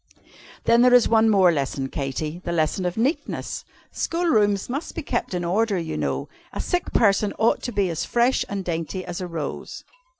"Then, 0.63 0.81
there 0.81 0.95
is 0.95 1.07
one 1.07 1.29
more 1.29 1.51
lesson, 1.51 1.87
Katy 1.87 2.41
the 2.43 2.51
lesson 2.51 2.87
of 2.87 2.97
Neatness. 2.97 3.63
School 3.91 4.25
rooms 4.25 4.67
must 4.67 4.95
be 4.95 5.03
kept 5.03 5.35
in 5.35 5.45
order, 5.45 5.77
you 5.77 5.95
know. 5.95 6.27
A 6.51 6.59
sick 6.59 6.91
person 6.91 7.33
ought 7.37 7.61
to 7.61 7.71
be 7.71 7.87
as 7.91 8.03
fresh 8.03 8.43
and 8.49 8.65
dainty 8.65 9.05
as 9.05 9.21
a 9.21 9.27
rose." 9.27 9.83